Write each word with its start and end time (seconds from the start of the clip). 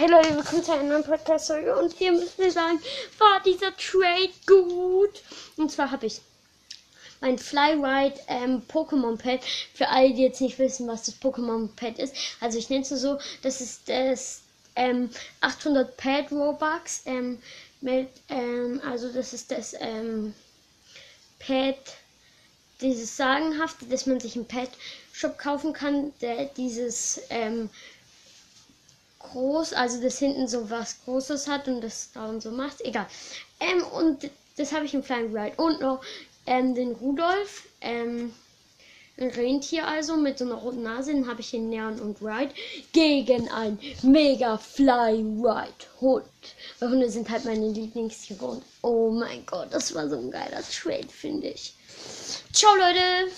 Hey 0.00 0.08
Leute, 0.08 0.34
willkommen 0.34 0.64
zu 0.64 0.72
einer 0.72 0.84
neuen 0.84 1.04
Podcast-Folge 1.04 1.76
und 1.76 1.92
hier 1.92 2.12
müssen 2.12 2.38
wir 2.42 2.50
sagen, 2.50 2.80
war 3.18 3.38
dieser 3.44 3.76
Trade 3.76 4.30
gut? 4.46 5.22
Und 5.58 5.70
zwar 5.70 5.90
habe 5.90 6.06
ich 6.06 6.22
mein 7.20 7.38
Flyride 7.38 8.18
ähm, 8.26 8.62
Pokémon 8.66 9.18
Pad. 9.18 9.40
Für 9.74 9.88
alle, 9.88 10.14
die 10.14 10.22
jetzt 10.22 10.40
nicht 10.40 10.58
wissen, 10.58 10.88
was 10.88 11.02
das 11.02 11.20
Pokémon 11.20 11.68
Pad 11.76 11.98
ist. 11.98 12.14
Also 12.40 12.56
ich 12.56 12.70
nenne 12.70 12.80
es 12.80 12.88
so, 12.88 13.18
das 13.42 13.60
ist 13.60 13.90
das 13.90 14.40
ähm, 14.74 15.10
800 15.42 15.94
Pad 15.98 16.32
Robux. 16.32 17.02
Ähm, 17.04 17.38
mit, 17.82 18.08
ähm, 18.30 18.80
also 18.82 19.12
das 19.12 19.34
ist 19.34 19.50
das 19.50 19.74
ähm, 19.80 20.34
Pad, 21.40 21.76
dieses 22.80 23.18
sagenhafte, 23.18 23.84
dass 23.84 24.06
man 24.06 24.18
sich 24.18 24.34
im 24.34 24.46
Pad 24.46 24.70
Shop 25.12 25.36
kaufen 25.36 25.74
kann, 25.74 26.14
der 26.22 26.46
dieses 26.46 27.20
ähm, 27.28 27.68
groß, 29.32 29.72
also 29.72 30.00
das 30.00 30.18
hinten 30.18 30.48
so 30.48 30.70
was 30.70 31.04
Großes 31.04 31.48
hat 31.48 31.68
und 31.68 31.80
das 31.80 32.10
da 32.12 32.26
und 32.26 32.42
so 32.42 32.50
macht. 32.50 32.80
Egal. 32.82 33.06
Ähm, 33.60 33.82
und 33.84 34.30
das 34.56 34.72
habe 34.72 34.84
ich 34.84 34.94
im 34.94 35.02
Flying 35.02 35.36
Ride. 35.36 35.54
Und 35.56 35.80
noch 35.80 36.00
ähm, 36.46 36.74
den 36.74 36.92
Rudolf, 36.92 37.64
ähm, 37.80 38.32
ein 39.18 39.30
Rentier 39.30 39.86
also 39.86 40.16
mit 40.16 40.38
so 40.38 40.46
einer 40.46 40.54
roten 40.54 40.82
Nase, 40.82 41.12
den 41.12 41.28
habe 41.28 41.40
ich 41.40 41.52
in 41.52 41.68
Neon 41.68 42.00
und 42.00 42.22
Ride 42.22 42.54
gegen 42.92 43.50
ein 43.50 43.78
Mega 44.02 44.56
Fly 44.56 45.16
Ride 45.20 45.84
Hund. 46.00 46.24
Weil 46.78 46.90
Hunde 46.90 47.10
sind 47.10 47.28
halt 47.28 47.44
meine 47.44 47.68
Lieblingstiere 47.68 48.44
und 48.44 48.62
oh 48.82 49.10
mein 49.10 49.44
Gott, 49.44 49.68
das 49.72 49.94
war 49.94 50.08
so 50.08 50.16
ein 50.16 50.30
geiler 50.30 50.62
Trade, 50.62 51.08
finde 51.08 51.48
ich. 51.48 51.74
Ciao 52.52 52.74
Leute! 52.76 53.30